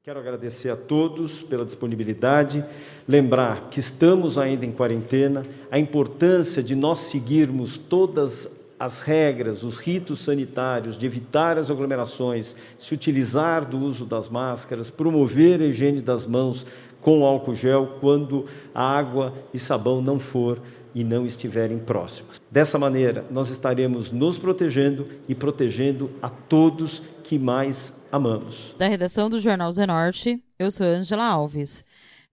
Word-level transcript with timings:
Quero 0.00 0.20
agradecer 0.20 0.68
a 0.68 0.76
todos 0.76 1.42
pela 1.42 1.64
disponibilidade, 1.64 2.64
lembrar 3.08 3.68
que 3.68 3.80
estamos 3.80 4.38
ainda 4.38 4.64
em 4.64 4.70
quarentena, 4.70 5.44
a 5.72 5.78
importância 5.80 6.62
de 6.62 6.76
nós 6.76 7.00
seguirmos 7.00 7.78
todas 7.78 8.48
as 8.84 9.00
regras, 9.00 9.62
os 9.62 9.78
ritos 9.78 10.20
sanitários, 10.20 10.98
de 10.98 11.06
evitar 11.06 11.56
as 11.56 11.70
aglomerações, 11.70 12.54
se 12.76 12.92
utilizar 12.92 13.64
do 13.64 13.78
uso 13.78 14.04
das 14.04 14.28
máscaras, 14.28 14.90
promover 14.90 15.62
a 15.62 15.64
higiene 15.64 16.02
das 16.02 16.26
mãos 16.26 16.66
com 17.00 17.24
álcool 17.24 17.54
gel 17.54 17.96
quando 17.98 18.44
a 18.74 18.82
água 18.82 19.32
e 19.54 19.58
sabão 19.58 20.02
não 20.02 20.18
for 20.18 20.60
e 20.94 21.02
não 21.02 21.24
estiverem 21.24 21.78
próximas. 21.78 22.42
Dessa 22.50 22.78
maneira, 22.78 23.24
nós 23.30 23.48
estaremos 23.48 24.10
nos 24.10 24.36
protegendo 24.36 25.06
e 25.26 25.34
protegendo 25.34 26.10
a 26.20 26.28
todos 26.28 27.02
que 27.22 27.38
mais 27.38 27.90
amamos. 28.12 28.74
Da 28.76 28.86
redação 28.86 29.30
do 29.30 29.40
Jornal 29.40 29.72
Zenorte, 29.72 30.42
eu 30.58 30.70
sou 30.70 30.86
Angela 30.86 31.24
Alves. 31.24 31.82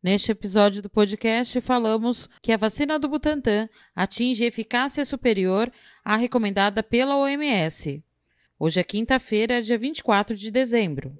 Neste 0.04 0.32
episódio 0.32 0.82
do 0.82 0.90
podcast, 0.90 1.62
falamos 1.62 2.28
que 2.42 2.52
a 2.52 2.58
vacina 2.58 2.98
do 2.98 3.08
Butantan 3.08 3.70
atinge 3.96 4.44
eficácia 4.44 5.06
superior 5.06 5.72
à 6.04 6.16
recomendada 6.16 6.82
pela 6.82 7.18
OMS. 7.18 8.04
Hoje 8.58 8.80
é 8.80 8.84
quinta-feira, 8.84 9.62
dia 9.62 9.78
24 9.78 10.36
de 10.36 10.50
dezembro. 10.50 11.16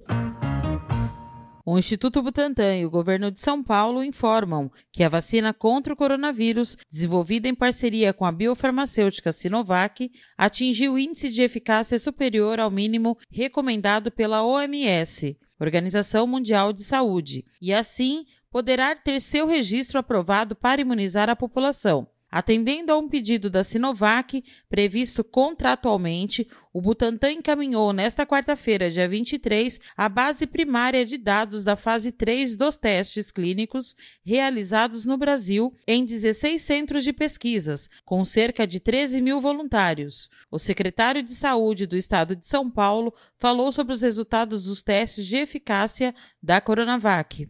O 1.64 1.78
Instituto 1.78 2.20
Butantan 2.20 2.76
e 2.76 2.84
o 2.84 2.90
governo 2.90 3.30
de 3.30 3.40
São 3.40 3.62
Paulo 3.62 4.02
informam 4.02 4.68
que 4.90 5.04
a 5.04 5.08
vacina 5.08 5.54
contra 5.54 5.92
o 5.92 5.96
coronavírus, 5.96 6.76
desenvolvida 6.90 7.46
em 7.46 7.54
parceria 7.54 8.12
com 8.12 8.24
a 8.24 8.32
biofarmacêutica 8.32 9.30
Sinovac, 9.30 10.10
atingiu 10.36 10.98
índice 10.98 11.30
de 11.30 11.40
eficácia 11.40 12.00
superior 12.00 12.58
ao 12.58 12.68
mínimo 12.68 13.16
recomendado 13.30 14.10
pela 14.10 14.42
OMS, 14.42 15.38
Organização 15.60 16.26
Mundial 16.26 16.72
de 16.72 16.82
Saúde, 16.82 17.44
e 17.60 17.72
assim 17.72 18.26
poderá 18.52 18.94
ter 18.94 19.18
seu 19.18 19.46
registro 19.46 19.98
aprovado 19.98 20.54
para 20.54 20.82
imunizar 20.82 21.30
a 21.30 21.34
população. 21.34 22.06
Atendendo 22.32 22.90
a 22.90 22.96
um 22.96 23.10
pedido 23.10 23.50
da 23.50 23.62
Sinovac, 23.62 24.42
previsto 24.66 25.22
contratualmente, 25.22 26.48
o 26.72 26.80
Butantan 26.80 27.32
encaminhou 27.32 27.92
nesta 27.92 28.24
quarta-feira, 28.24 28.90
dia 28.90 29.06
23, 29.06 29.78
a 29.94 30.08
base 30.08 30.46
primária 30.46 31.04
de 31.04 31.18
dados 31.18 31.62
da 31.62 31.76
fase 31.76 32.10
3 32.10 32.56
dos 32.56 32.78
testes 32.78 33.30
clínicos 33.30 33.94
realizados 34.24 35.04
no 35.04 35.18
Brasil 35.18 35.74
em 35.86 36.06
16 36.06 36.62
centros 36.62 37.04
de 37.04 37.12
pesquisas, 37.12 37.90
com 38.02 38.24
cerca 38.24 38.66
de 38.66 38.80
13 38.80 39.20
mil 39.20 39.38
voluntários. 39.38 40.30
O 40.50 40.58
secretário 40.58 41.22
de 41.22 41.34
Saúde 41.34 41.86
do 41.86 41.98
Estado 41.98 42.34
de 42.34 42.48
São 42.48 42.70
Paulo 42.70 43.12
falou 43.38 43.70
sobre 43.70 43.92
os 43.92 44.00
resultados 44.00 44.64
dos 44.64 44.82
testes 44.82 45.26
de 45.26 45.36
eficácia 45.36 46.14
da 46.42 46.62
Coronavac. 46.62 47.46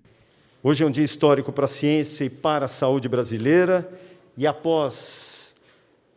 Hoje 0.64 0.84
é 0.84 0.86
um 0.86 0.90
dia 0.92 1.02
histórico 1.02 1.50
para 1.50 1.64
a 1.64 1.68
ciência 1.68 2.22
e 2.22 2.30
para 2.30 2.66
a 2.66 2.68
saúde 2.68 3.08
brasileira 3.08 3.90
e 4.36 4.46
após 4.46 5.56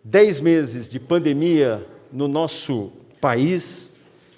dez 0.04 0.40
meses 0.40 0.88
de 0.88 1.00
pandemia 1.00 1.84
no 2.12 2.28
nosso 2.28 2.92
país, 3.20 3.92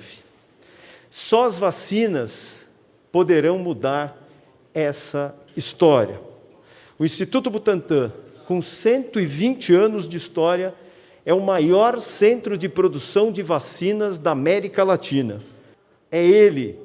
Só 1.10 1.46
as 1.46 1.58
vacinas 1.58 2.66
poderão 3.12 3.60
mudar 3.60 4.28
essa 4.74 5.36
história. 5.56 6.20
O 6.98 7.06
Instituto 7.06 7.52
Butantan, 7.52 8.12
com 8.48 8.60
120 8.60 9.74
anos 9.74 10.08
de 10.08 10.18
história, 10.18 10.74
é 11.24 11.34
o 11.34 11.40
maior 11.40 12.00
centro 12.00 12.58
de 12.58 12.68
produção 12.68 13.32
de 13.32 13.44
vacinas 13.44 14.18
da 14.18 14.32
América 14.32 14.84
Latina. 14.84 15.40
É 16.12 16.26
ele 16.26 16.80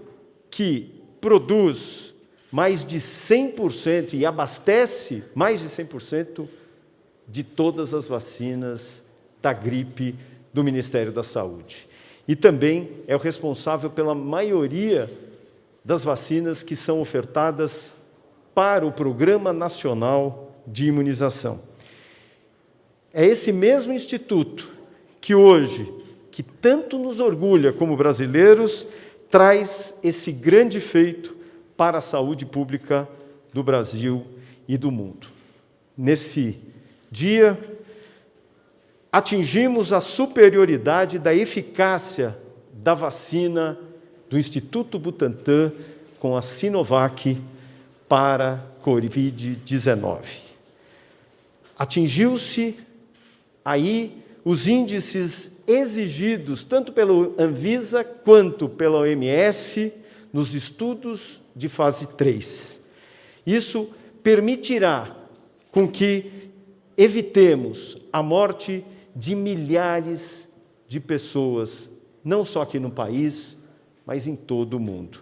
que 0.50 1.00
produz 1.20 2.14
mais 2.50 2.84
de 2.84 2.98
100% 2.98 4.12
e 4.12 4.26
abastece 4.26 5.22
mais 5.34 5.60
de 5.60 5.68
100% 5.68 6.46
de 7.26 7.42
todas 7.42 7.94
as 7.94 8.06
vacinas 8.06 9.02
da 9.40 9.52
gripe 9.52 10.14
do 10.52 10.62
Ministério 10.62 11.12
da 11.12 11.22
Saúde 11.22 11.88
e 12.26 12.36
também 12.36 12.90
é 13.06 13.16
o 13.16 13.18
responsável 13.18 13.90
pela 13.90 14.14
maioria 14.14 15.10
das 15.84 16.04
vacinas 16.04 16.62
que 16.62 16.76
são 16.76 17.00
ofertadas 17.00 17.92
para 18.54 18.86
o 18.86 18.92
Programa 18.92 19.52
Nacional 19.52 20.56
de 20.66 20.86
Imunização. 20.86 21.60
É 23.12 23.26
esse 23.26 23.52
mesmo 23.52 23.92
instituto 23.92 24.70
que 25.20 25.34
hoje, 25.34 25.92
que 26.30 26.42
tanto 26.42 26.98
nos 26.98 27.20
orgulha 27.20 27.72
como 27.72 27.96
brasileiros, 27.96 28.86
traz 29.30 29.94
esse 30.02 30.30
grande 30.30 30.80
feito 30.80 31.36
para 31.76 31.98
a 31.98 32.02
saúde 32.02 32.46
pública 32.46 33.08
do 33.52 33.62
Brasil 33.62 34.24
e 34.68 34.78
do 34.78 34.90
mundo. 34.90 35.26
Nesse 35.96 36.58
dia, 37.10 37.58
atingimos 39.12 39.92
a 39.92 40.00
superioridade 40.00 41.18
da 41.18 41.34
eficácia 41.34 42.38
da 42.72 42.94
vacina 42.94 43.78
do 44.30 44.38
Instituto 44.38 44.98
Butantan 44.98 45.72
com 46.18 46.34
a 46.34 46.40
Sinovac 46.40 47.38
para 48.08 48.64
Covid-19. 48.82 50.22
Atingiu-se 51.78 52.76
aí 53.62 54.22
os 54.42 54.66
índices 54.66 55.52
exigidos 55.66 56.64
tanto 56.64 56.92
pelo 56.92 57.34
Anvisa 57.38 58.02
quanto 58.02 58.68
pela 58.68 59.00
OMS 59.00 59.92
nos 60.32 60.54
estudos 60.54 61.40
de 61.54 61.68
fase 61.68 62.06
3. 62.06 62.80
Isso 63.46 63.90
permitirá 64.22 65.14
com 65.70 65.86
que 65.86 66.50
evitemos 66.96 67.98
a 68.12 68.22
morte 68.22 68.84
de 69.14 69.34
milhares 69.34 70.48
de 70.88 71.00
pessoas, 71.00 71.90
não 72.24 72.44
só 72.44 72.62
aqui 72.62 72.78
no 72.78 72.90
país, 72.90 73.58
mas 74.06 74.26
em 74.26 74.36
todo 74.36 74.74
o 74.74 74.80
mundo. 74.80 75.20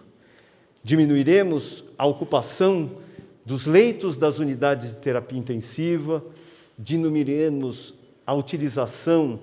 Diminuiremos 0.83 1.83
a 1.97 2.05
ocupação 2.05 2.91
dos 3.45 3.65
leitos 3.65 4.17
das 4.17 4.39
unidades 4.39 4.93
de 4.93 4.99
terapia 4.99 5.37
intensiva, 5.37 6.23
diminuiremos 6.77 7.93
a 8.25 8.33
utilização 8.33 9.39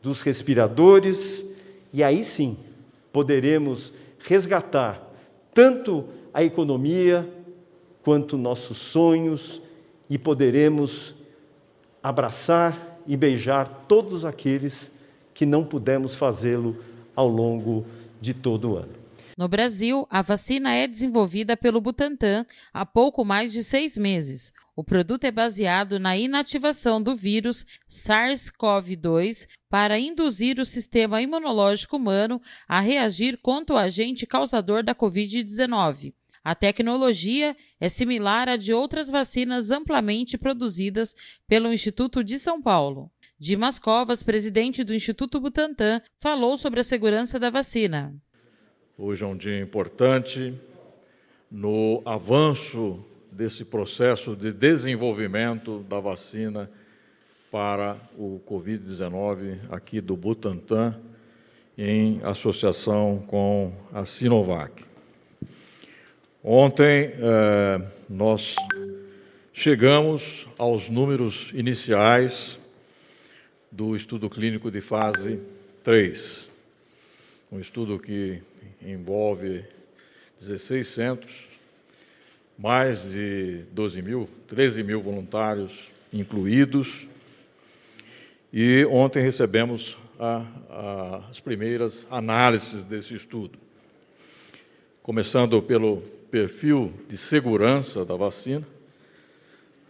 dos 0.00 0.20
respiradores 0.20 1.44
e 1.92 2.02
aí 2.02 2.24
sim 2.24 2.56
poderemos 3.12 3.92
resgatar 4.18 5.10
tanto 5.54 6.06
a 6.32 6.42
economia 6.42 7.28
quanto 8.02 8.36
nossos 8.36 8.78
sonhos 8.78 9.60
e 10.08 10.18
poderemos 10.18 11.14
abraçar 12.02 12.91
e 13.06 13.16
beijar 13.16 13.68
todos 13.88 14.24
aqueles 14.24 14.90
que 15.34 15.46
não 15.46 15.64
pudemos 15.64 16.14
fazê-lo 16.14 16.76
ao 17.14 17.28
longo 17.28 17.86
de 18.20 18.32
todo 18.34 18.70
o 18.70 18.76
ano. 18.76 19.02
No 19.36 19.48
Brasil, 19.48 20.06
a 20.10 20.20
vacina 20.20 20.72
é 20.72 20.86
desenvolvida 20.86 21.56
pelo 21.56 21.80
Butantan 21.80 22.44
há 22.72 22.84
pouco 22.84 23.24
mais 23.24 23.50
de 23.50 23.64
seis 23.64 23.96
meses. 23.96 24.52
O 24.76 24.84
produto 24.84 25.24
é 25.24 25.30
baseado 25.30 25.98
na 25.98 26.16
inativação 26.16 27.02
do 27.02 27.16
vírus 27.16 27.66
SARS-CoV-2 27.88 29.48
para 29.68 29.98
induzir 29.98 30.58
o 30.58 30.64
sistema 30.64 31.20
imunológico 31.20 31.96
humano 31.96 32.40
a 32.68 32.80
reagir 32.80 33.38
contra 33.38 33.74
o 33.76 33.78
agente 33.78 34.26
causador 34.26 34.82
da 34.82 34.94
Covid-19. 34.94 36.14
A 36.44 36.56
tecnologia 36.56 37.56
é 37.80 37.88
similar 37.88 38.48
à 38.48 38.56
de 38.56 38.74
outras 38.74 39.08
vacinas 39.08 39.70
amplamente 39.70 40.36
produzidas 40.36 41.14
pelo 41.46 41.72
Instituto 41.72 42.24
de 42.24 42.36
São 42.36 42.60
Paulo. 42.60 43.10
Dimas 43.38 43.78
Covas, 43.78 44.24
presidente 44.24 44.82
do 44.82 44.92
Instituto 44.92 45.38
Butantan, 45.38 46.02
falou 46.18 46.56
sobre 46.56 46.80
a 46.80 46.84
segurança 46.84 47.38
da 47.38 47.48
vacina. 47.48 48.12
Hoje 48.98 49.22
é 49.22 49.26
um 49.26 49.36
dia 49.36 49.60
importante 49.60 50.52
no 51.48 52.02
avanço 52.04 53.04
desse 53.30 53.64
processo 53.64 54.34
de 54.34 54.52
desenvolvimento 54.52 55.84
da 55.88 56.00
vacina 56.00 56.68
para 57.52 58.00
o 58.18 58.40
Covid-19 58.48 59.60
aqui 59.70 60.00
do 60.00 60.16
Butantan, 60.16 60.98
em 61.78 62.20
associação 62.24 63.24
com 63.28 63.72
a 63.92 64.04
Sinovac. 64.04 64.91
Ontem 66.44 67.12
eh, 67.20 67.80
nós 68.08 68.56
chegamos 69.52 70.44
aos 70.58 70.88
números 70.88 71.52
iniciais 71.54 72.58
do 73.70 73.94
estudo 73.94 74.28
clínico 74.28 74.68
de 74.68 74.80
fase 74.80 75.38
3, 75.84 76.50
um 77.52 77.60
estudo 77.60 77.96
que 77.96 78.42
envolve 78.84 79.64
16 80.40 80.84
centros, 80.88 81.32
mais 82.58 83.08
de 83.08 83.62
12 83.70 84.02
mil, 84.02 84.28
13 84.48 84.82
mil 84.82 85.00
voluntários 85.00 85.92
incluídos, 86.12 87.06
e 88.52 88.84
ontem 88.86 89.22
recebemos 89.22 89.96
a, 90.18 90.44
a, 90.68 91.16
as 91.30 91.38
primeiras 91.38 92.04
análises 92.10 92.82
desse 92.82 93.14
estudo. 93.14 93.56
Começando 95.04 95.62
pelo 95.62 96.02
perfil 96.32 96.90
de 97.10 97.18
segurança 97.18 98.06
da 98.06 98.16
vacina, 98.16 98.66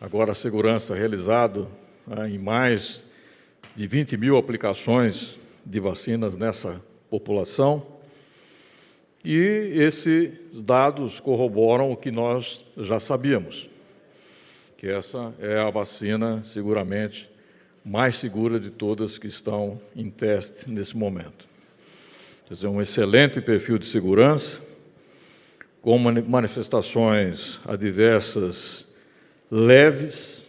agora 0.00 0.32
a 0.32 0.34
segurança 0.34 0.92
realizada 0.92 1.68
né, 2.04 2.30
em 2.30 2.36
mais 2.36 3.06
de 3.76 3.86
20 3.86 4.16
mil 4.16 4.36
aplicações 4.36 5.38
de 5.64 5.78
vacinas 5.78 6.36
nessa 6.36 6.82
população. 7.08 7.86
E 9.24 9.36
esses 9.76 10.60
dados 10.60 11.20
corroboram 11.20 11.92
o 11.92 11.96
que 11.96 12.10
nós 12.10 12.64
já 12.76 12.98
sabíamos, 12.98 13.70
que 14.76 14.88
essa 14.88 15.32
é 15.38 15.60
a 15.60 15.70
vacina 15.70 16.42
seguramente 16.42 17.30
mais 17.84 18.16
segura 18.16 18.58
de 18.58 18.70
todas 18.70 19.16
que 19.16 19.28
estão 19.28 19.80
em 19.94 20.10
teste 20.10 20.68
nesse 20.68 20.96
momento. 20.96 21.46
Quer 22.48 22.54
dizer, 22.54 22.66
um 22.66 22.82
excelente 22.82 23.40
perfil 23.40 23.78
de 23.78 23.86
segurança, 23.86 24.60
com 25.82 25.98
manifestações 25.98 27.58
adversas 27.66 28.86
leves, 29.50 30.48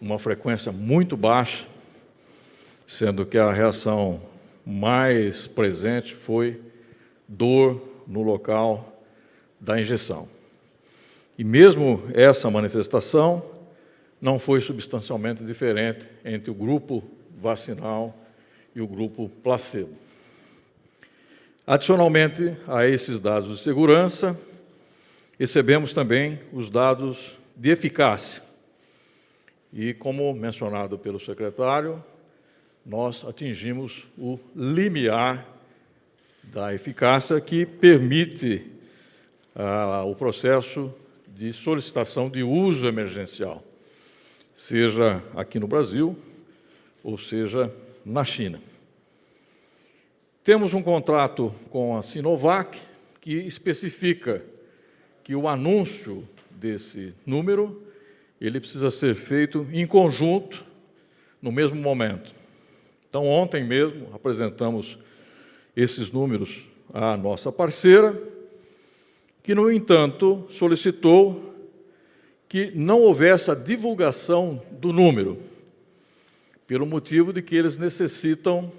uma 0.00 0.20
frequência 0.20 0.70
muito 0.70 1.16
baixa, 1.16 1.66
sendo 2.86 3.26
que 3.26 3.36
a 3.36 3.52
reação 3.52 4.22
mais 4.64 5.48
presente 5.48 6.14
foi 6.14 6.62
dor 7.26 7.82
no 8.06 8.22
local 8.22 9.02
da 9.60 9.80
injeção. 9.80 10.28
E 11.36 11.42
mesmo 11.42 12.04
essa 12.14 12.48
manifestação 12.48 13.44
não 14.20 14.38
foi 14.38 14.60
substancialmente 14.60 15.42
diferente 15.42 16.06
entre 16.24 16.52
o 16.52 16.54
grupo 16.54 17.02
vacinal 17.36 18.16
e 18.76 18.80
o 18.80 18.86
grupo 18.86 19.28
placebo. 19.42 20.03
Adicionalmente 21.66 22.56
a 22.68 22.86
esses 22.86 23.18
dados 23.18 23.56
de 23.56 23.64
segurança, 23.64 24.38
recebemos 25.38 25.94
também 25.94 26.38
os 26.52 26.68
dados 26.68 27.38
de 27.56 27.70
eficácia. 27.70 28.42
E, 29.72 29.94
como 29.94 30.32
mencionado 30.34 30.98
pelo 30.98 31.18
secretário, 31.18 32.04
nós 32.84 33.24
atingimos 33.24 34.06
o 34.18 34.38
limiar 34.54 35.46
da 36.42 36.74
eficácia 36.74 37.40
que 37.40 37.64
permite 37.64 38.70
ah, 39.54 40.04
o 40.04 40.14
processo 40.14 40.92
de 41.26 41.52
solicitação 41.52 42.28
de 42.28 42.42
uso 42.42 42.86
emergencial 42.86 43.64
seja 44.54 45.22
aqui 45.34 45.58
no 45.58 45.66
Brasil 45.66 46.16
ou 47.02 47.18
seja 47.18 47.72
na 48.04 48.24
China. 48.24 48.60
Temos 50.44 50.74
um 50.74 50.82
contrato 50.82 51.54
com 51.70 51.96
a 51.96 52.02
Sinovac 52.02 52.78
que 53.18 53.32
especifica 53.32 54.44
que 55.22 55.34
o 55.34 55.48
anúncio 55.48 56.28
desse 56.50 57.14
número 57.24 57.82
ele 58.38 58.60
precisa 58.60 58.90
ser 58.90 59.14
feito 59.14 59.66
em 59.72 59.86
conjunto 59.86 60.62
no 61.40 61.50
mesmo 61.50 61.80
momento. 61.80 62.34
Então, 63.08 63.26
ontem 63.26 63.64
mesmo 63.64 64.10
apresentamos 64.12 64.98
esses 65.74 66.10
números 66.10 66.62
à 66.92 67.16
nossa 67.16 67.50
parceira, 67.50 68.14
que, 69.42 69.54
no 69.54 69.72
entanto, 69.72 70.46
solicitou 70.50 71.54
que 72.50 72.70
não 72.74 73.00
houvesse 73.00 73.50
a 73.50 73.54
divulgação 73.54 74.62
do 74.72 74.92
número, 74.92 75.38
pelo 76.66 76.84
motivo 76.84 77.32
de 77.32 77.40
que 77.40 77.56
eles 77.56 77.78
necessitam 77.78 78.70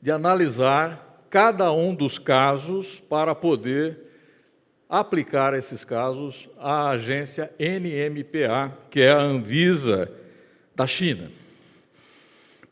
de 0.00 0.10
analisar 0.10 1.24
cada 1.30 1.72
um 1.72 1.94
dos 1.94 2.18
casos 2.18 3.00
para 3.08 3.34
poder 3.34 3.98
aplicar 4.88 5.52
esses 5.54 5.84
casos 5.84 6.48
à 6.58 6.90
agência 6.90 7.52
NMPA, 7.58 8.76
que 8.90 9.00
é 9.00 9.10
a 9.10 9.20
Anvisa 9.20 10.10
da 10.74 10.86
China. 10.86 11.30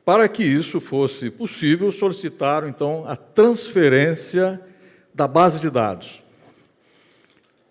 Para 0.04 0.28
que 0.28 0.44
isso 0.44 0.80
fosse 0.80 1.30
possível, 1.30 1.90
solicitaram 1.90 2.68
então 2.68 3.06
a 3.06 3.16
transferência 3.16 4.60
da 5.12 5.26
base 5.26 5.58
de 5.58 5.68
dados. 5.68 6.22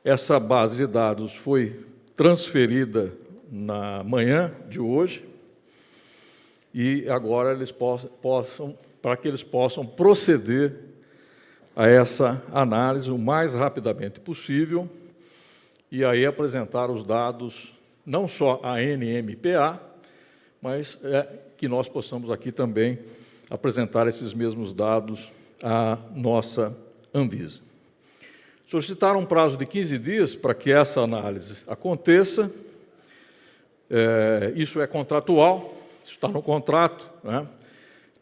Essa 0.04 0.40
base 0.40 0.76
de 0.76 0.86
dados 0.86 1.34
foi 1.34 1.86
transferida 2.16 3.14
na 3.50 4.04
manhã 4.04 4.52
de 4.68 4.80
hoje 4.80 5.24
e 6.74 7.08
agora 7.10 7.54
eles 7.54 7.72
possam, 7.72 8.78
para 9.06 9.16
que 9.16 9.28
eles 9.28 9.44
possam 9.44 9.86
proceder 9.86 10.74
a 11.76 11.88
essa 11.88 12.42
análise 12.52 13.12
o 13.12 13.20
mais 13.20 13.54
rapidamente 13.54 14.20
possível 14.20 14.90
e 15.92 16.04
aí 16.04 16.26
apresentar 16.26 16.90
os 16.90 17.06
dados 17.06 17.72
não 18.04 18.28
só 18.28 18.60
à 18.64 18.82
NMPA, 18.82 19.80
mas 20.60 20.98
é, 21.04 21.28
que 21.56 21.68
nós 21.68 21.88
possamos 21.88 22.32
aqui 22.32 22.52
também 22.52 22.98
apresentar 23.48 24.08
esses 24.08 24.34
mesmos 24.34 24.74
dados 24.74 25.32
à 25.62 26.00
nossa 26.16 26.76
Anvisa. 27.14 27.62
Solicitaram 28.66 29.20
um 29.20 29.26
prazo 29.28 29.56
de 29.56 29.68
15 29.68 30.00
dias 30.00 30.36
para 30.36 30.56
que 30.56 30.72
essa 30.72 31.02
análise 31.02 31.58
aconteça. 31.68 32.52
É, 33.88 34.52
isso 34.56 34.82
é 34.82 34.88
contratual, 34.88 35.76
está 36.08 36.28
no 36.28 36.42
contrato. 36.42 37.08
Né? 37.24 37.48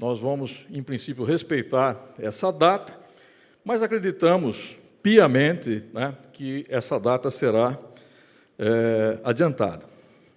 Nós 0.03 0.19
vamos, 0.19 0.65
em 0.69 0.83
princípio, 0.83 1.23
respeitar 1.23 2.13
essa 2.19 2.51
data, 2.51 2.93
mas 3.63 3.81
acreditamos 3.81 4.75
piamente 5.01 5.81
né, 5.93 6.13
que 6.33 6.65
essa 6.67 6.99
data 6.99 7.31
será 7.31 7.79
é, 8.59 9.17
adiantada. 9.23 9.85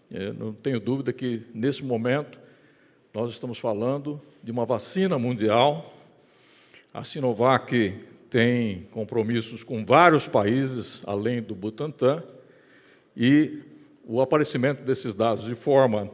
Eu 0.08 0.32
não 0.34 0.52
tenho 0.52 0.78
dúvida 0.78 1.12
que, 1.12 1.42
nesse 1.52 1.84
momento, 1.84 2.38
nós 3.12 3.32
estamos 3.32 3.58
falando 3.58 4.22
de 4.40 4.52
uma 4.52 4.64
vacina 4.64 5.18
mundial. 5.18 5.92
A 6.94 7.02
Sinovac 7.02 7.92
tem 8.30 8.86
compromissos 8.92 9.64
com 9.64 9.84
vários 9.84 10.28
países 10.28 11.02
além 11.04 11.42
do 11.42 11.56
Butantan 11.56 12.22
e 13.16 13.64
o 14.06 14.20
aparecimento 14.20 14.84
desses 14.84 15.12
dados 15.12 15.44
de 15.44 15.56
forma, 15.56 16.08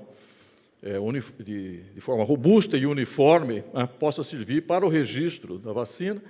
é, 0.83 0.99
de, 1.43 1.81
de, 1.95 2.01
forma 2.01 2.25
robusta 2.25 2.77
e 2.77 2.87
uniforme 2.87 3.63
né, 3.73 3.89
possa 4.01 4.25
servir 4.25 4.63
para 4.63 4.85
o 4.85 4.89
registro 4.89 5.59
da 5.59 5.73
vacina 5.73 6.21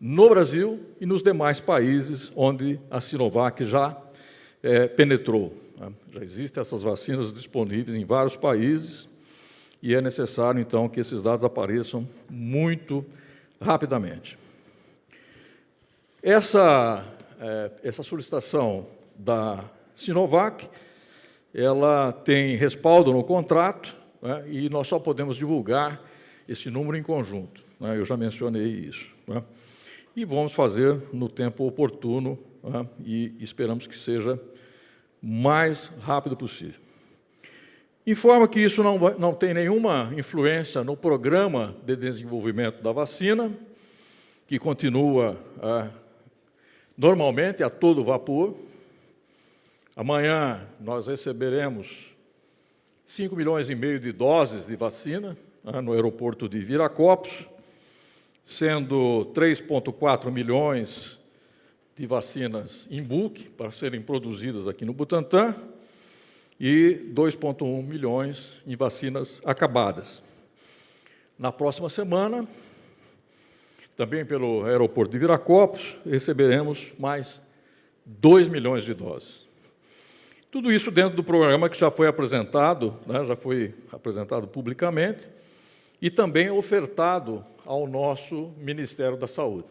no 0.00 0.28
Brasil 0.28 0.80
e 1.00 1.06
nos 1.06 1.22
demais 1.22 1.60
países 1.60 2.32
onde 2.34 2.80
a 2.90 3.00
Sinovac 3.00 3.64
já 3.64 3.96
é, 4.62 4.88
penetrou. 4.88 5.54
Né. 5.78 5.92
Já 6.12 6.20
existem 6.22 6.60
essas 6.60 6.82
vacinas 6.82 7.32
disponíveis 7.32 7.96
em 7.96 8.04
vários 8.04 8.34
países 8.34 9.08
e 9.80 9.94
é 9.94 10.00
necessário, 10.00 10.60
então, 10.60 10.88
que 10.88 10.98
esses 10.98 11.22
dados 11.22 11.44
apareçam 11.44 12.08
muito 12.28 13.04
rapidamente. 13.60 14.36
Essa, 16.20 17.04
é, 17.40 17.70
essa 17.84 18.02
solicitação 18.02 18.88
da 19.16 19.64
Sinovac, 19.94 20.68
ela 21.58 22.12
tem 22.12 22.56
respaldo 22.56 23.12
no 23.12 23.24
contrato 23.24 23.96
né, 24.22 24.44
e 24.48 24.68
nós 24.68 24.86
só 24.86 24.98
podemos 24.98 25.36
divulgar 25.36 26.02
esse 26.48 26.70
número 26.70 26.96
em 26.96 27.02
conjunto. 27.02 27.62
Né, 27.80 27.98
eu 27.98 28.04
já 28.04 28.16
mencionei 28.16 28.66
isso. 28.66 29.08
Né, 29.26 29.42
e 30.14 30.24
vamos 30.24 30.52
fazer 30.52 31.00
no 31.12 31.28
tempo 31.28 31.66
oportuno 31.66 32.38
né, 32.62 32.86
e 33.04 33.34
esperamos 33.40 33.86
que 33.86 33.98
seja 33.98 34.40
mais 35.20 35.90
rápido 36.00 36.36
possível. 36.36 36.80
Informa 38.06 38.48
que 38.48 38.60
isso 38.60 38.82
não, 38.82 38.98
não 39.18 39.34
tem 39.34 39.52
nenhuma 39.52 40.12
influência 40.16 40.82
no 40.82 40.96
programa 40.96 41.76
de 41.84 41.94
desenvolvimento 41.94 42.82
da 42.82 42.92
vacina, 42.92 43.52
que 44.46 44.58
continua 44.58 45.36
a 45.60 45.88
normalmente 46.96 47.62
a 47.62 47.70
todo 47.70 48.02
vapor. 48.02 48.56
Amanhã 49.98 50.64
nós 50.78 51.08
receberemos 51.08 52.14
5 53.04 53.34
milhões 53.34 53.68
e 53.68 53.74
meio 53.74 53.98
de 53.98 54.12
doses 54.12 54.64
de 54.64 54.76
vacina 54.76 55.36
né, 55.64 55.80
no 55.80 55.92
aeroporto 55.92 56.48
de 56.48 56.60
Viracopos, 56.60 57.32
sendo 58.44 59.26
3,4 59.34 60.30
milhões 60.30 61.18
de 61.96 62.06
vacinas 62.06 62.86
em 62.88 63.02
bulk 63.02 63.48
para 63.56 63.72
serem 63.72 64.00
produzidas 64.00 64.68
aqui 64.68 64.84
no 64.84 64.92
Butantã 64.92 65.52
e 66.60 67.10
2,1 67.12 67.82
milhões 67.82 68.52
em 68.64 68.76
vacinas 68.76 69.42
acabadas. 69.44 70.22
Na 71.36 71.50
próxima 71.50 71.90
semana, 71.90 72.46
também 73.96 74.24
pelo 74.24 74.64
aeroporto 74.64 75.10
de 75.10 75.18
Viracopos, 75.18 75.96
receberemos 76.08 76.92
mais 76.96 77.42
2 78.06 78.46
milhões 78.46 78.84
de 78.84 78.94
doses. 78.94 79.47
Tudo 80.50 80.72
isso 80.72 80.90
dentro 80.90 81.14
do 81.14 81.22
programa 81.22 81.68
que 81.68 81.78
já 81.78 81.90
foi 81.90 82.06
apresentado, 82.06 82.98
né, 83.06 83.22
já 83.26 83.36
foi 83.36 83.74
apresentado 83.92 84.48
publicamente 84.48 85.28
e 86.00 86.08
também 86.08 86.48
ofertado 86.48 87.44
ao 87.66 87.86
nosso 87.86 88.50
Ministério 88.56 89.18
da 89.18 89.26
Saúde. 89.26 89.68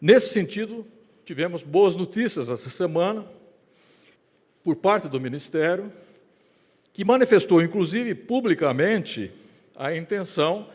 Nesse 0.00 0.30
sentido, 0.30 0.84
tivemos 1.24 1.62
boas 1.62 1.94
notícias 1.94 2.48
essa 2.48 2.68
semana 2.68 3.24
por 4.64 4.74
parte 4.74 5.06
do 5.06 5.20
Ministério, 5.20 5.92
que 6.92 7.04
manifestou, 7.04 7.62
inclusive 7.62 8.12
publicamente, 8.12 9.30
a 9.76 9.94
intenção 9.94 10.68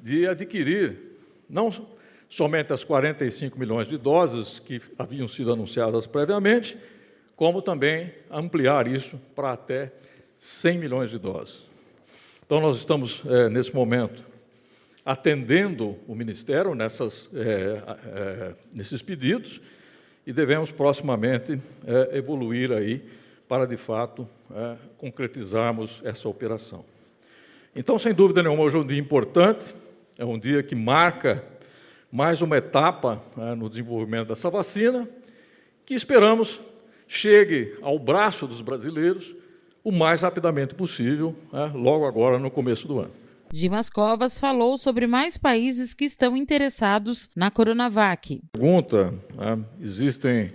de 0.00 0.26
adquirir 0.26 0.96
não 1.50 1.70
somente 2.30 2.72
as 2.72 2.82
45 2.82 3.58
milhões 3.58 3.86
de 3.86 3.98
doses 3.98 4.58
que 4.58 4.80
haviam 4.98 5.28
sido 5.28 5.52
anunciadas 5.52 6.06
previamente, 6.06 6.78
como 7.36 7.60
também 7.60 8.12
ampliar 8.30 8.88
isso 8.88 9.20
para 9.34 9.52
até 9.52 9.92
100 10.38 10.78
milhões 10.78 11.10
de 11.10 11.18
doses. 11.18 11.60
Então, 12.44 12.60
nós 12.60 12.76
estamos, 12.76 13.22
é, 13.26 13.48
nesse 13.50 13.74
momento, 13.74 14.24
atendendo 15.04 15.96
o 16.08 16.14
Ministério 16.14 16.74
nessas, 16.74 17.28
é, 17.34 17.82
é, 18.06 18.54
nesses 18.74 19.02
pedidos 19.02 19.60
e 20.26 20.32
devemos 20.32 20.72
proximamente 20.72 21.60
evoluir 22.10 22.72
aí 22.72 23.00
para, 23.46 23.64
de 23.64 23.76
fato, 23.76 24.28
concretizarmos 24.98 26.02
essa 26.02 26.28
operação. 26.28 26.84
Então, 27.76 27.96
sem 27.96 28.12
dúvida 28.12 28.42
nenhuma, 28.42 28.64
hoje 28.64 28.76
é 28.76 28.80
um 28.80 28.84
dia 28.84 28.98
importante, 28.98 29.64
é 30.18 30.24
um 30.24 30.36
dia 30.36 30.64
que 30.64 30.74
marca 30.74 31.44
mais 32.10 32.42
uma 32.42 32.56
etapa 32.56 33.22
né, 33.36 33.54
no 33.54 33.68
desenvolvimento 33.68 34.26
dessa 34.26 34.50
vacina, 34.50 35.08
que 35.84 35.94
esperamos 35.94 36.60
chegue 37.06 37.74
ao 37.82 37.98
braço 37.98 38.46
dos 38.46 38.60
brasileiros 38.60 39.34
o 39.84 39.92
mais 39.92 40.22
rapidamente 40.22 40.74
possível, 40.74 41.34
né, 41.52 41.70
logo 41.74 42.06
agora 42.06 42.38
no 42.38 42.50
começo 42.50 42.88
do 42.88 42.98
ano. 42.98 43.12
Dimas 43.52 43.88
Covas 43.88 44.40
falou 44.40 44.76
sobre 44.76 45.06
mais 45.06 45.38
países 45.38 45.94
que 45.94 46.04
estão 46.04 46.36
interessados 46.36 47.30
na 47.36 47.50
Coronavac. 47.50 48.40
Pergunta: 48.52 49.14
né, 49.36 49.58
existem 49.80 50.52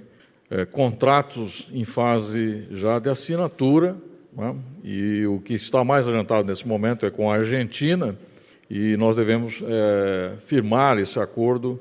é, 0.50 0.66
contratos 0.66 1.70
em 1.72 1.86
fase 1.86 2.68
já 2.72 3.00
de 3.00 3.10
assinatura 3.10 3.98
né? 4.34 4.56
E 4.84 5.26
o 5.26 5.40
que 5.40 5.54
está 5.54 5.84
mais 5.84 6.08
adiantado 6.08 6.48
nesse 6.48 6.68
momento 6.68 7.06
é 7.06 7.12
com 7.12 7.30
a 7.30 7.36
Argentina, 7.36 8.16
e 8.70 8.96
nós 8.98 9.16
devemos 9.16 9.62
é, 9.64 10.34
firmar 10.46 10.98
esse 10.98 11.20
acordo 11.20 11.80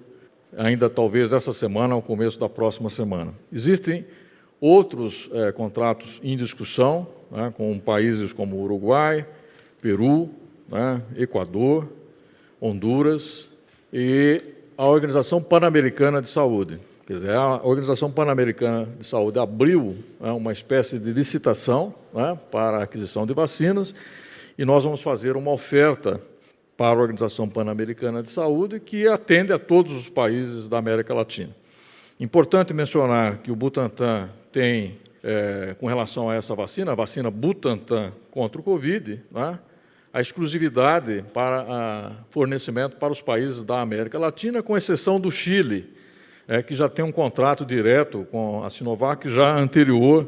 ainda 0.57 0.91
talvez 0.91 1.33
essa 1.33 1.53
semana 1.53 1.95
ou 1.95 2.03
começo 2.03 2.39
da 2.39 2.49
próxima 2.49 2.91
semana. 2.91 3.33
Existem 3.53 4.05
outros 4.61 5.29
é, 5.33 5.53
contratos 5.53 6.21
em 6.23 6.37
discussão 6.37 7.09
né, 7.31 7.53
com 7.57 7.79
países 7.79 8.33
como 8.33 8.63
Uruguai, 8.63 9.27
Peru, 9.81 10.31
né, 10.69 11.01
Equador, 11.17 11.89
Honduras 12.61 13.49
e 13.93 14.43
a 14.77 14.89
Organização 14.89 15.43
Pan-Americana 15.43 16.21
de 16.21 16.29
Saúde. 16.29 16.79
Quer 17.07 17.15
dizer, 17.15 17.31
a 17.31 17.61
Organização 17.65 18.11
Pan-Americana 18.11 18.89
de 18.99 19.07
Saúde 19.07 19.39
abriu 19.39 19.97
né, 20.21 20.31
uma 20.31 20.53
espécie 20.53 20.99
de 20.99 21.13
licitação 21.13 21.95
né, 22.13 22.39
para 22.51 22.79
a 22.79 22.83
aquisição 22.83 23.27
de 23.27 23.33
vacinas 23.33 23.95
e 24.57 24.65
nós 24.65 24.85
vamos 24.85 25.01
fazer 25.01 25.37
uma 25.37 25.51
oferta 25.51 26.21
para 26.77 26.99
a 26.99 27.03
Organização 27.03 27.49
Pan-Americana 27.49 28.23
de 28.23 28.31
Saúde 28.31 28.79
que 28.79 29.07
atende 29.07 29.53
a 29.53 29.59
todos 29.59 29.93
os 29.93 30.09
países 30.09 30.69
da 30.69 30.79
América 30.79 31.13
Latina. 31.13 31.55
Importante 32.19 32.73
mencionar 32.73 33.39
que 33.39 33.51
o 33.51 33.57
Butantan 33.57 34.31
tem, 34.53 34.99
é, 35.23 35.75
com 35.79 35.87
relação 35.87 36.31
a 36.31 36.35
essa 36.35 36.55
vacina, 36.55 36.93
a 36.93 36.95
vacina 36.95 37.31
Butantan 37.31 38.13
contra 38.31 38.61
o 38.61 38.65
Covid, 38.65 39.23
né, 39.31 39.59
a 40.13 40.21
exclusividade 40.21 41.25
para 41.33 42.13
fornecimento 42.31 42.97
para 42.97 43.13
os 43.13 43.23
países 43.23 43.63
da 43.63 43.81
América 43.81 44.19
Latina, 44.19 44.63
com 44.63 44.77
exceção 44.77 45.21
do 45.21 45.31
Chile 45.31 46.01
é, 46.51 46.61
que 46.65 46.75
já 46.75 46.89
tem 46.89 47.05
um 47.05 47.13
contrato 47.13 47.65
direto 47.65 48.27
com 48.29 48.65
a 48.65 48.71
Sinovac 48.71 49.31
já 49.31 49.57
anterior 49.57 50.27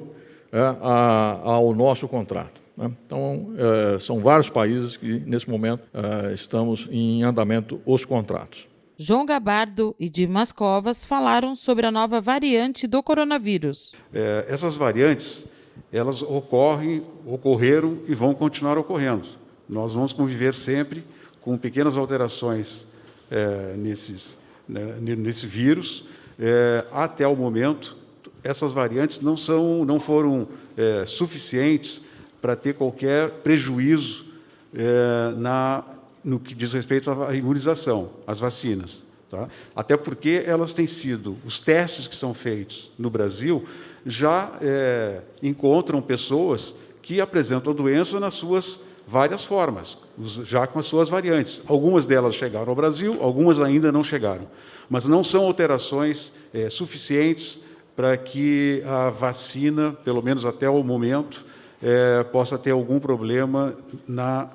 é, 0.53 0.59
a, 0.61 1.41
ao 1.43 1.75
nosso 1.75 2.07
contrato. 2.07 2.61
Né? 2.77 2.93
Então, 3.05 3.53
é, 3.59 3.99
são 3.99 4.21
vários 4.21 4.49
países 4.49 4.97
que, 4.97 5.21
nesse 5.27 5.51
momento, 5.51 5.83
é, 5.93 6.33
estamos 6.33 6.87
em 6.93 7.25
andamento 7.25 7.81
os 7.85 8.05
contratos. 8.05 8.69
João 9.05 9.27
Gabardo 9.27 9.97
e 9.99 10.09
Dimas 10.09 10.53
Covas 10.53 11.05
falaram 11.05 11.57
sobre 11.57 11.85
a 11.85 11.91
nova 11.91 12.21
variante 12.21 12.87
do 12.87 13.03
coronavírus. 13.03 13.93
É, 14.15 14.47
essas 14.49 14.77
variantes, 14.77 15.45
elas 15.93 16.23
ocorrem, 16.23 17.03
ocorreram 17.27 17.99
e 18.07 18.15
vão 18.15 18.33
continuar 18.33 18.79
ocorrendo. 18.79 19.27
Nós 19.69 19.93
vamos 19.93 20.13
conviver 20.13 20.55
sempre 20.55 21.05
com 21.41 21.59
pequenas 21.59 21.97
alterações 21.97 22.87
é, 23.29 23.75
nesses, 23.77 24.39
né, 24.69 24.95
nesse 25.01 25.49
vírus, 25.49 26.05
é, 26.39 26.85
até 26.93 27.27
o 27.27 27.35
momento, 27.35 27.97
essas 28.45 28.73
variantes 28.73 29.21
não, 29.21 29.37
são, 29.37 29.85
não 29.85 29.99
foram 29.99 30.47
é, 30.77 31.05
suficientes 31.07 32.01
para 32.41 32.55
ter 32.55 32.75
qualquer 32.75 33.31
prejuízo 33.43 34.27
é, 34.73 35.35
na, 35.37 35.83
no 36.25 36.39
que 36.39 36.55
diz 36.55 36.73
respeito 36.73 37.11
à 37.11 37.35
imunização, 37.35 38.11
às 38.27 38.41
vacinas. 38.41 39.05
Tá? 39.31 39.49
Até 39.75 39.97
porque 39.97 40.43
elas 40.47 40.73
têm 40.73 40.87
sido, 40.87 41.37
os 41.45 41.59
testes 41.59 42.07
que 42.07 42.15
são 42.15 42.35
feitos 42.35 42.91
no 42.99 43.09
Brasil 43.09 43.65
já 44.05 44.53
é, 44.61 45.23
encontram 45.43 46.03
pessoas 46.03 46.75
que 47.01 47.21
apresentam 47.21 47.73
a 47.73 47.77
doença 47.77 48.21
nas 48.21 48.35
suas 48.35 48.79
várias 49.07 49.45
formas, 49.45 49.99
já 50.45 50.67
com 50.67 50.79
as 50.79 50.87
suas 50.87 51.09
variantes. 51.09 51.63
Algumas 51.67 52.07
delas 52.07 52.35
chegaram 52.35 52.69
ao 52.69 52.77
Brasil, 52.77 53.19
algumas 53.21 53.59
ainda 53.61 53.91
não 53.91 54.05
chegaram 54.05 54.47
mas 54.93 55.07
não 55.07 55.25
são 55.25 55.45
alterações 55.47 56.35
é, 56.53 56.69
suficientes 56.69 57.59
para 57.97 58.15
que 58.15 58.83
a 58.85 59.09
vacina, 59.09 59.93
pelo 60.05 60.23
menos 60.23 60.45
até 60.45 60.69
o 60.69 60.83
momento, 60.83 61.43
é, 61.83 62.23
possa 62.25 62.59
ter 62.59 62.73
algum 62.73 63.01
problema 63.01 63.75
na 64.07 64.51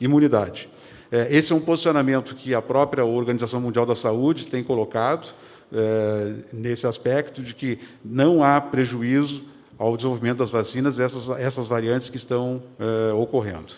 imunidade. 0.00 0.68
É, 1.14 1.28
esse 1.30 1.52
é 1.52 1.54
um 1.54 1.60
posicionamento 1.60 2.34
que 2.34 2.52
a 2.52 2.60
própria 2.60 3.04
Organização 3.04 3.60
Mundial 3.60 3.86
da 3.86 3.94
Saúde 3.94 4.48
tem 4.48 4.64
colocado 4.64 5.32
é, 5.72 6.34
nesse 6.52 6.88
aspecto 6.88 7.40
de 7.40 7.54
que 7.54 7.78
não 8.04 8.42
há 8.42 8.60
prejuízo 8.60 9.44
ao 9.78 9.96
desenvolvimento 9.96 10.38
das 10.38 10.50
vacinas 10.50 10.98
essas, 10.98 11.28
essas 11.38 11.68
variantes 11.68 12.10
que 12.10 12.16
estão 12.16 12.60
é, 12.80 13.12
ocorrendo. 13.12 13.74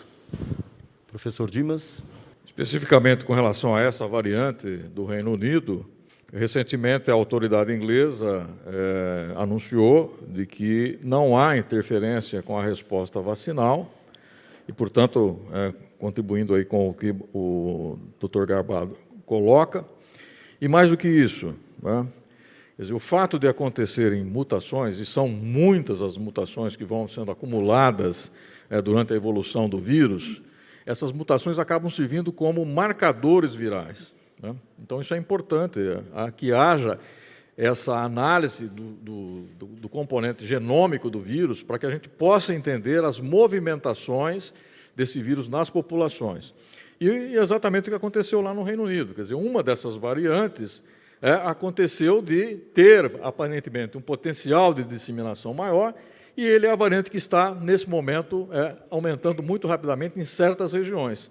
Professor 1.11 1.47
Dimas. 1.47 2.03
Especificamente 2.43 3.23
com 3.23 3.35
relação 3.35 3.75
a 3.75 3.81
essa 3.81 4.07
variante 4.07 4.65
do 4.95 5.05
Reino 5.05 5.31
Unido, 5.31 5.85
recentemente 6.33 7.11
a 7.11 7.13
autoridade 7.13 7.71
inglesa 7.71 8.47
é, 8.65 9.33
anunciou 9.35 10.17
de 10.27 10.47
que 10.47 10.97
não 11.03 11.37
há 11.37 11.55
interferência 11.55 12.41
com 12.41 12.57
a 12.57 12.63
resposta 12.63 13.21
vacinal 13.21 13.93
e, 14.67 14.73
portanto, 14.73 15.39
é, 15.53 15.86
contribuindo 15.99 16.53
aí 16.53 16.65
com 16.65 16.89
o 16.89 16.93
que 16.93 17.15
o 17.33 17.97
Dr. 18.19 18.45
Garbado 18.45 18.97
coloca. 19.25 19.85
E 20.59 20.67
mais 20.67 20.89
do 20.89 20.97
que 20.97 21.07
isso, 21.07 21.53
né, 21.81 22.07
dizer, 22.77 22.93
o 22.93 22.99
fato 22.99 23.37
de 23.39 23.47
acontecerem 23.47 24.23
mutações, 24.23 24.99
e 24.99 25.05
são 25.05 25.27
muitas 25.27 26.01
as 26.01 26.17
mutações 26.17 26.75
que 26.75 26.83
vão 26.83 27.07
sendo 27.07 27.31
acumuladas 27.31 28.31
é, 28.69 28.81
durante 28.81 29.13
a 29.13 29.15
evolução 29.15 29.67
do 29.67 29.77
vírus, 29.77 30.41
essas 30.85 31.11
mutações 31.11 31.59
acabam 31.59 31.89
servindo 31.89 32.31
como 32.31 32.65
marcadores 32.65 33.53
virais. 33.53 34.13
Né? 34.41 34.55
Então, 34.79 35.01
isso 35.01 35.13
é 35.13 35.17
importante, 35.17 35.79
é, 35.79 36.31
que 36.31 36.53
haja 36.53 36.99
essa 37.57 37.95
análise 37.95 38.67
do, 38.67 38.91
do, 39.01 39.41
do, 39.81 39.89
componente 39.89 40.45
genômico 40.45 41.09
do 41.09 41.19
vírus 41.19 41.63
para 41.63 41.79
que 41.79 41.87
a 41.87 41.89
gente 41.89 42.07
possa 42.07 42.53
entender 42.53 43.03
as 43.03 43.19
movimentações 43.19 44.53
desse 44.97 45.21
vírus 45.21 45.47
nas 45.47 45.69
populações. 45.69 46.55
E 46.99 47.07
exatamente 47.35 47.87
o 47.87 47.91
que 47.91 47.95
aconteceu 47.95 48.41
lá 48.41 48.51
no 48.51 48.63
Reino 48.63 48.83
Unido. 48.83 49.13
Quer 49.13 49.21
dizer, 49.21 49.35
uma 49.35 49.61
dessas 49.61 49.95
variantes 49.95 50.81
é, 51.21 51.33
aconteceu 51.33 52.19
de 52.19 52.55
ter, 52.73 53.19
aparentemente, 53.21 53.95
um 53.95 54.01
potencial 54.01 54.73
de 54.73 54.83
disseminação 54.83 55.53
maior, 55.53 55.93
e 56.35 56.43
ele 56.43 56.65
é 56.65 56.71
a 56.71 56.75
variante 56.75 57.11
que 57.11 57.17
está, 57.17 57.53
nesse 57.53 57.87
momento, 57.87 58.49
é, 58.51 58.75
aumentando 58.89 59.43
muito 59.43 59.67
rapidamente 59.67 60.19
em 60.19 60.23
certas 60.23 60.73
regiões. 60.73 61.29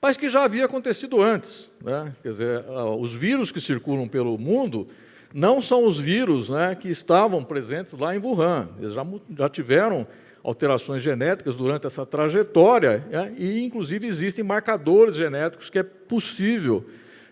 Mas 0.00 0.16
que 0.16 0.28
já 0.28 0.44
havia 0.44 0.64
acontecido 0.64 1.20
antes. 1.20 1.68
Né? 1.82 2.14
Quer 2.22 2.30
dizer, 2.30 2.64
os 2.98 3.12
vírus 3.12 3.50
que 3.50 3.60
circulam 3.60 4.08
pelo 4.08 4.38
mundo 4.38 4.88
não 5.34 5.60
são 5.60 5.84
os 5.84 5.98
vírus 5.98 6.48
né, 6.48 6.74
que 6.74 6.88
estavam 6.88 7.44
presentes 7.44 7.92
lá 7.92 8.14
em 8.14 8.18
Wuhan. 8.18 8.68
Eles 8.78 8.94
já, 8.94 9.04
já 9.36 9.48
tiveram 9.48 10.06
alterações 10.42 11.02
genéticas 11.02 11.54
durante 11.54 11.86
essa 11.86 12.06
trajetória, 12.06 13.04
né, 13.10 13.34
e 13.36 13.62
inclusive 13.62 14.06
existem 14.06 14.44
marcadores 14.44 15.16
genéticos 15.16 15.68
que 15.68 15.78
é 15.78 15.82
possível, 15.82 16.84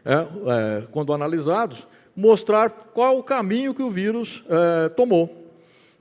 é, 0.04 0.14
é, 0.14 0.82
quando 0.90 1.12
analisados, 1.12 1.86
mostrar 2.14 2.70
qual 2.70 3.18
o 3.18 3.22
caminho 3.22 3.74
que 3.74 3.82
o 3.82 3.90
vírus 3.90 4.44
é, 4.48 4.88
tomou. 4.90 5.38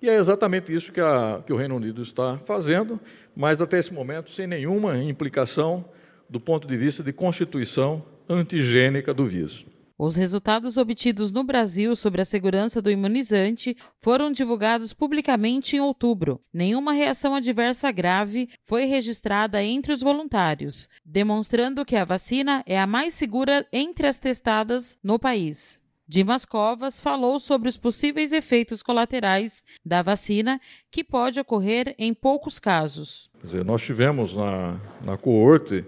E 0.02 0.10
é 0.10 0.16
exatamente 0.16 0.74
isso 0.74 0.92
que, 0.92 1.00
a, 1.00 1.42
que 1.46 1.54
o 1.54 1.56
Reino 1.56 1.76
Unido 1.76 2.04
está 2.04 2.38
fazendo, 2.46 3.00
mas 3.36 3.62
até 3.62 3.80
esse 3.80 3.94
momento 3.94 4.32
sem 4.32 4.48
nenhuma 4.48 4.98
implicação 4.98 5.86
do 6.30 6.40
ponto 6.40 6.68
de 6.68 6.76
vista 6.76 7.02
de 7.02 7.14
constituição 7.14 8.04
antigênica 8.30 9.14
do 9.14 9.26
vírus. 9.26 9.66
Os 10.00 10.16
resultados 10.16 10.78
obtidos 10.78 11.32
no 11.32 11.44
Brasil 11.44 11.96
sobre 11.96 12.22
a 12.22 12.26
segurança 12.26 12.80
do 12.80 12.92
imunizante 12.92 13.76
foram 13.98 14.32
divulgados 14.32 14.94
publicamente 14.94 15.76
em 15.76 15.80
outubro. 15.80 16.40
Nenhuma 16.54 16.92
reação 16.92 17.34
adversa 17.34 17.92
grave 17.92 18.48
foi 18.64 18.86
registrada 18.86 19.64
entre 19.64 19.92
os 19.92 20.02
voluntários, 20.02 20.88
demonstrando 21.04 21.84
que 21.84 21.96
a 21.96 22.06
vacina 22.06 22.64
é 22.68 22.80
a 22.80 22.86
mais 22.86 23.16
segura 23.16 23.66
entre 23.74 24.06
as 24.06 24.20
testadas 24.20 25.00
no 25.04 25.18
país. 25.18 25.82
Dimas 26.08 26.46
Covas 26.46 27.02
falou 27.02 27.40
sobre 27.40 27.68
os 27.68 27.76
possíveis 27.76 28.32
efeitos 28.32 28.84
colaterais 28.84 29.64
da 29.84 30.04
vacina, 30.04 30.62
que 30.92 31.04
pode 31.04 31.40
ocorrer 31.40 31.96
em 31.98 32.14
poucos 32.14 32.60
casos. 32.60 33.32
Dizer, 33.44 33.66
nós 33.66 33.82
tivemos 33.82 34.36
na, 34.36 34.80
na 35.04 35.18
coorte 35.18 35.84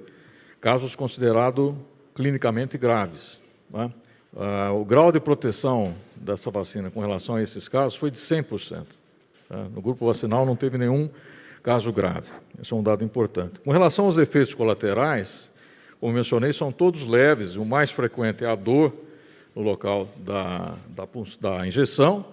casos 0.60 0.96
considerados 0.96 1.75
clinicamente 2.16 2.75
graves. 2.75 3.39
Né? 3.70 3.92
Ah, 4.36 4.72
o 4.74 4.86
grau 4.86 5.12
de 5.12 5.20
proteção 5.20 5.96
dessa 6.16 6.52
vacina 6.52 6.92
com 6.92 7.00
relação 7.00 7.36
a 7.36 7.42
esses 7.42 7.68
casos 7.68 7.96
foi 7.96 8.12
de 8.12 8.18
100%. 8.18 8.86
Tá? 9.48 9.58
No 9.74 9.82
grupo 9.82 10.06
vacinal 10.06 10.46
não 10.46 10.56
teve 10.56 10.78
nenhum 10.78 11.10
caso 11.64 11.92
grave. 11.92 12.30
Esse 12.62 12.74
é 12.74 12.76
um 12.76 12.84
dado 12.84 13.04
importante. 13.04 13.60
Com 13.60 13.72
relação 13.72 14.06
aos 14.06 14.18
efeitos 14.18 14.54
colaterais, 14.54 15.50
como 16.00 16.14
mencionei, 16.14 16.54
são 16.54 16.72
todos 16.72 17.06
leves. 17.06 17.56
O 17.56 17.66
mais 17.66 17.92
frequente 17.92 18.44
é 18.44 18.48
a 18.48 18.56
dor 18.56 18.94
no 19.56 19.62
local 19.62 20.08
da, 20.18 20.76
da, 20.90 21.08
da 21.42 21.68
injeção. 21.68 22.26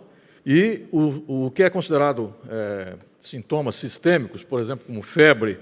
E 0.45 0.83
o, 0.93 1.47
o 1.47 1.51
que 1.51 1.65
é 1.65 1.71
considerado 1.71 2.33
é, 2.49 2.95
sintomas 3.21 3.75
sistêmicos, 3.75 4.45
por 4.45 4.61
exemplo, 4.61 4.87
como 4.87 5.03
febre, 5.03 5.59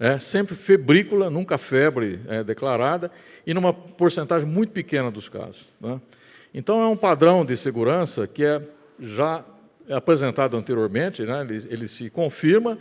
é, 0.00 0.18
sempre 0.18 0.54
febrícula, 0.54 1.28
nunca 1.28 1.58
febre 1.58 2.20
é, 2.28 2.44
declarada, 2.44 3.10
e 3.46 3.52
numa 3.52 3.72
porcentagem 3.72 4.48
muito 4.48 4.72
pequena 4.72 5.10
dos 5.10 5.28
casos. 5.28 5.66
Né? 5.80 6.00
Então, 6.54 6.80
é 6.80 6.86
um 6.86 6.96
padrão 6.96 7.44
de 7.44 7.56
segurança 7.56 8.26
que 8.26 8.44
é 8.44 8.62
já 9.00 9.44
apresentado 9.90 10.56
anteriormente, 10.56 11.22
né? 11.22 11.40
ele, 11.40 11.66
ele, 11.70 11.88
se 11.88 12.10
confirma 12.10 12.78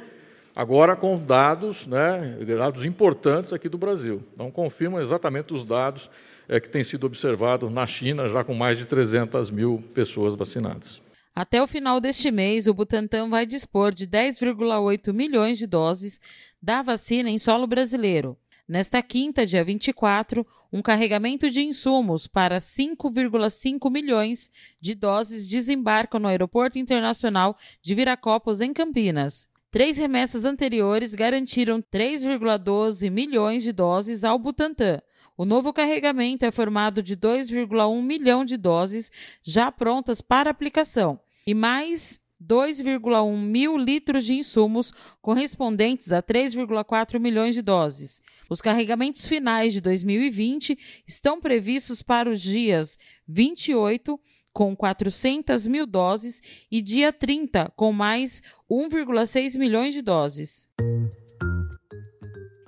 agora 0.56 0.96
com 0.96 1.18
dados, 1.18 1.88
né? 1.88 2.38
dados 2.58 2.84
importantes 2.84 3.54
aqui 3.54 3.70
do 3.70 3.78
Brasil. 3.78 4.22
Então, 4.34 4.52
confirma 4.52 5.02
exatamente 5.02 5.54
os 5.54 5.66
dados 5.66 6.10
é, 6.50 6.60
que 6.60 6.70
têm 6.70 6.84
sido 6.84 7.06
observados 7.06 7.72
na 7.72 7.86
China, 7.88 8.30
já 8.30 8.44
com 8.44 8.54
mais 8.54 8.78
de 8.78 8.86
300 8.86 9.50
mil 9.50 9.84
pessoas 9.94 10.36
vacinadas. 10.36 11.02
Até 11.38 11.62
o 11.62 11.68
final 11.68 12.02
deste 12.02 12.32
mês, 12.32 12.66
o 12.66 12.74
Butantan 12.74 13.30
vai 13.30 13.46
dispor 13.46 13.94
de 13.94 14.08
10,8 14.08 15.14
milhões 15.14 15.60
de 15.60 15.68
doses 15.68 16.20
da 16.62 16.82
vacina 16.82 17.30
em 17.30 17.38
solo 17.38 17.68
brasileiro. 17.68 18.38
Nesta 18.68 19.02
quinta, 19.02 19.46
dia 19.46 19.64
24, 19.64 20.46
um 20.74 20.82
carregamento 20.82 21.50
de 21.50 21.62
insumos 21.62 22.28
para 22.28 22.58
5,5 22.58 23.90
milhões 23.90 24.52
de 24.82 24.94
doses 24.94 25.48
desembarca 25.48 26.20
no 26.20 26.28
Aeroporto 26.28 26.78
Internacional 26.78 27.56
de 27.82 27.96
Viracopos, 27.96 28.60
em 28.60 28.74
Campinas. 28.74 29.48
Três 29.72 29.96
remessas 29.96 30.44
anteriores 30.44 31.14
garantiram 31.14 31.82
3,12 31.82 33.10
milhões 33.10 33.64
de 33.64 33.72
doses 33.72 34.24
ao 34.26 34.38
Butantan. 34.38 35.02
O 35.38 35.46
novo 35.46 35.72
carregamento 35.72 36.44
é 36.44 36.52
formado 36.52 37.02
de 37.02 37.16
2,1 37.16 38.02
milhão 38.02 38.44
de 38.44 38.58
doses 38.58 39.12
já 39.44 39.72
prontas 39.72 40.20
para 40.20 40.50
aplicação 40.50 41.20
e 41.46 41.54
mais 41.54 42.20
2,1 42.44 43.38
mil 43.38 43.78
litros 43.78 44.26
de 44.26 44.36
insumos, 44.36 44.94
correspondentes 45.22 46.12
a 46.12 46.22
3,4 46.22 47.20
milhões 47.20 47.56
de 47.56 47.62
doses. 47.62 48.22
Os 48.50 48.62
carregamentos 48.62 49.28
finais 49.28 49.74
de 49.74 49.82
2020 49.82 50.78
estão 51.06 51.42
previstos 51.42 52.02
para 52.02 52.30
os 52.30 52.42
dias 52.42 52.98
28, 53.28 54.20
com 54.54 54.76
400 54.76 55.68
mil 55.68 55.86
doses, 55.86 56.42
e 56.72 56.82
dia 56.82 57.12
30, 57.12 57.72
com 57.76 57.92
mais 57.92 58.42
1,6 58.70 59.58
milhões 59.58 59.94
de 59.94 60.02
doses. 60.02 60.70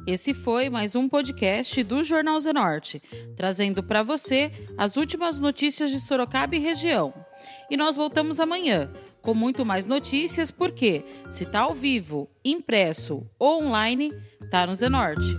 Esse 0.08 0.34
foi 0.34 0.72
mais 0.72 0.96
um 0.96 1.08
podcast 1.08 1.84
do 1.84 2.04
Jornal 2.04 2.40
Zenorte, 2.40 3.00
trazendo 3.36 3.84
para 3.84 4.02
você 4.02 4.52
as 4.76 4.98
últimas 4.98 5.40
notícias 5.40 5.92
de 5.92 6.00
Sorocaba 6.00 6.56
e 6.56 6.60
região. 6.60 7.14
E 7.70 7.78
nós 7.78 7.96
voltamos 7.96 8.40
amanhã 8.40 8.92
com 9.22 9.34
muito 9.34 9.66
mais 9.66 9.86
notícias, 9.86 10.50
porque 10.52 11.04
se 11.30 11.44
está 11.44 11.62
ao 11.62 11.74
vivo, 11.74 12.30
impresso 12.44 13.26
ou 13.38 13.64
online, 13.64 14.14
está 14.42 14.66
no 14.66 14.76
Zenorte. 14.76 15.36